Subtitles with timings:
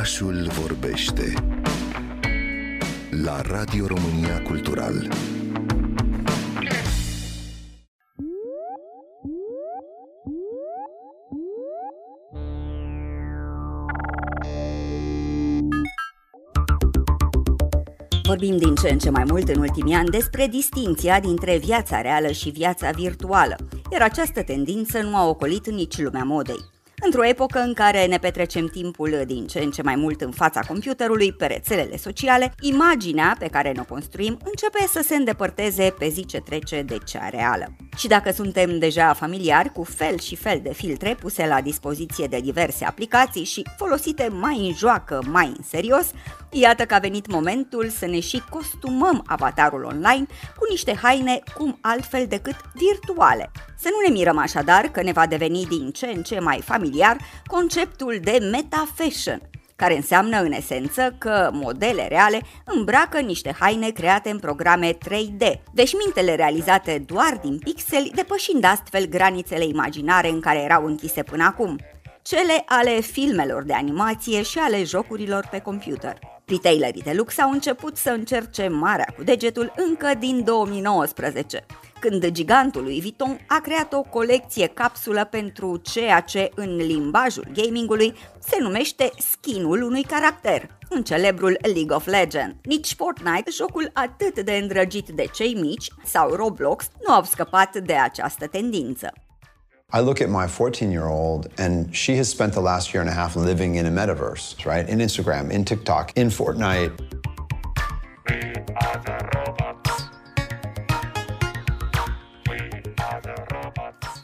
[0.00, 1.32] Orașul vorbește
[3.10, 5.08] la Radio România Cultural.
[18.22, 22.30] Vorbim din ce în ce mai mult în ultimii ani despre distinția dintre viața reală
[22.30, 23.56] și viața virtuală,
[23.92, 26.79] iar această tendință nu a ocolit nici lumea modei.
[27.00, 30.60] Într-o epocă în care ne petrecem timpul din ce în ce mai mult în fața
[30.60, 36.26] computerului, pe rețelele sociale, imaginea pe care ne-o construim începe să se îndepărteze pe zi
[36.26, 37.76] ce trece de cea reală.
[38.00, 42.40] Și dacă suntem deja familiari cu fel și fel de filtre puse la dispoziție de
[42.40, 46.10] diverse aplicații și folosite mai în joacă, mai în serios,
[46.50, 50.26] iată că a venit momentul să ne și costumăm avatarul online
[50.56, 53.50] cu niște haine cum altfel decât virtuale.
[53.78, 57.16] Să nu ne mirăm așadar că ne va deveni din ce în ce mai familiar
[57.46, 59.40] conceptul de meta fashion,
[59.80, 66.34] care înseamnă în esență că modele reale îmbracă niște haine create în programe 3D, veșmintele
[66.34, 71.78] realizate doar din pixeli, depășind astfel granițele imaginare în care erau închise până acum,
[72.22, 76.18] cele ale filmelor de animație și ale jocurilor pe computer.
[76.44, 81.66] Retailerii de lux au început să încerce marea cu degetul încă din 2019,
[82.00, 88.14] când gigantul lui Vuitton a creat o colecție capsulă pentru ceea ce în limbajul gamingului
[88.38, 92.56] se numește skinul unui caracter, în celebrul League of Legends.
[92.62, 97.94] Nici Fortnite, jocul atât de îndrăgit de cei mici, sau Roblox, nu au scăpat de
[97.94, 99.12] această tendință.
[99.92, 103.16] I look at my 14 year old, and she has spent the last year and
[103.16, 104.88] a half living in a metaverse, right?
[104.88, 106.92] In Instagram, in TikTok, in Fortnite.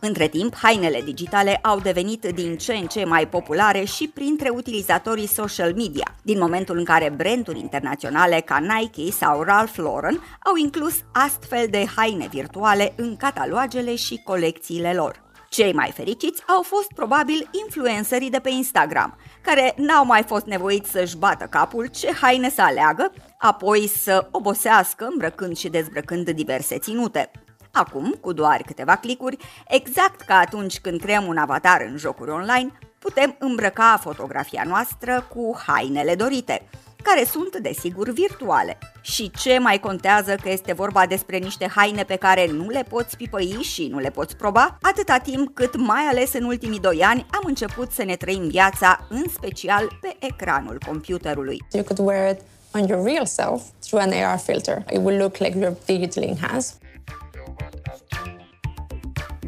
[0.00, 5.26] Între timp, hainele digitale au devenit din ce în ce mai populare și printre utilizatorii
[5.26, 10.94] social media, din momentul în care branduri internaționale ca Nike sau Ralph Lauren au inclus
[11.12, 15.26] astfel de haine virtuale în catalogele și colecțiile lor.
[15.48, 20.90] Cei mai fericiți au fost probabil influencerii de pe Instagram, care n-au mai fost nevoiți
[20.90, 27.30] să-și bată capul ce haine să aleagă, apoi să obosească îmbrăcând și dezbrăcând diverse ținute.
[27.78, 29.36] Acum, cu doar câteva clicuri,
[29.68, 35.58] exact ca atunci când creăm un avatar în jocuri online, putem îmbrăca fotografia noastră cu
[35.66, 36.68] hainele dorite,
[37.02, 38.78] care sunt, desigur, virtuale.
[39.00, 43.16] Și ce mai contează că este vorba despre niște haine pe care nu le poți
[43.16, 47.26] pipăi și nu le poți proba, atâta timp cât, mai ales în ultimii doi ani,
[47.30, 51.62] am început să ne trăim viața, în special pe ecranul computerului.
[51.72, 52.40] You could wear it
[52.74, 54.84] on your real self through an AR filter.
[54.92, 56.74] It will look like you're digitally enhanced.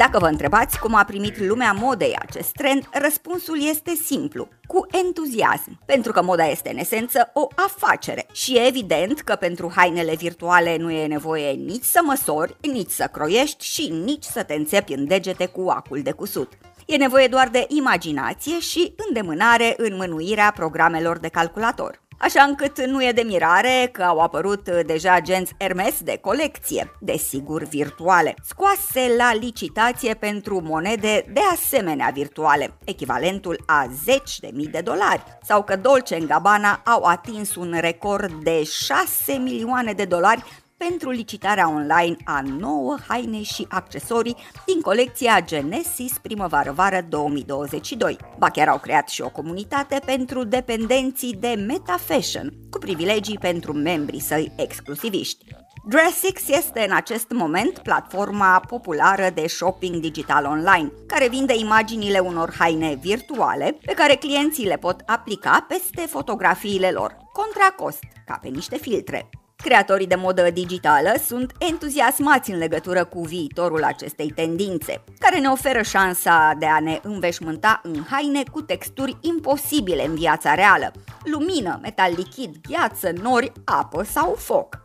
[0.06, 5.78] Dacă vă întrebați cum a primit lumea modei acest trend, răspunsul este simplu, cu entuziasm,
[5.87, 10.77] pentru că moda este în esență o afacere și e evident că pentru hainele virtuale
[10.77, 15.06] nu e nevoie nici să măsori, nici să croiești și nici să te înțepi în
[15.06, 16.53] degete cu acul de cusut.
[16.87, 23.05] E nevoie doar de imaginație și îndemânare în mânuirea programelor de calculator așa încât nu
[23.05, 29.35] e de mirare că au apărut deja genți Hermes de colecție, desigur virtuale, scoase la
[29.35, 35.77] licitație pentru monede de asemenea virtuale, echivalentul a 10 de mii de dolari, sau că
[35.77, 40.45] Dolce Gabbana au atins un record de 6 milioane de dolari
[40.87, 44.37] pentru licitarea online a 9 haine și accesorii
[44.67, 48.17] din colecția Genesis Primăvară-Vară 2022.
[48.39, 53.73] Ba chiar au creat și o comunitate pentru dependenții de Meta Fashion, cu privilegii pentru
[53.73, 55.45] membrii săi exclusiviști.
[55.89, 62.55] Dressix este în acest moment platforma populară de shopping digital online, care vinde imaginile unor
[62.59, 68.49] haine virtuale pe care clienții le pot aplica peste fotografiile lor, contra cost, ca pe
[68.49, 69.29] niște filtre.
[69.62, 75.82] Creatorii de modă digitală sunt entuziasmați în legătură cu viitorul acestei tendințe, care ne oferă
[75.82, 80.92] șansa de a ne înveșmânta în haine cu texturi imposibile în viața reală,
[81.24, 84.83] lumină, metal lichid, gheață, nori, apă sau foc.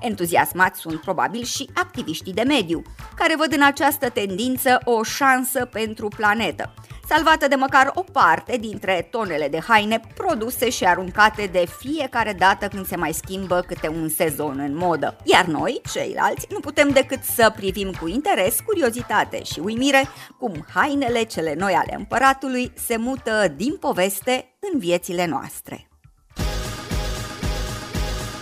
[0.00, 2.82] Entuziasmați sunt probabil și activiștii de mediu,
[3.14, 6.74] care văd în această tendință o șansă pentru planetă,
[7.14, 12.68] salvată de măcar o parte dintre tonele de haine produse și aruncate de fiecare dată
[12.68, 15.16] când se mai schimbă câte un sezon în modă.
[15.24, 20.08] Iar noi, ceilalți, nu putem decât să privim cu interes, curiozitate și uimire
[20.38, 25.88] cum hainele cele noi ale împăratului se mută din poveste în viețile noastre.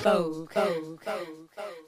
[0.03, 0.69] Go, go,
[1.05, 1.19] go,
[1.55, 1.88] go.